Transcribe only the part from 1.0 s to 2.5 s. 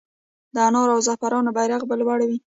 زعفرانو بیرغ به لوړ وي؟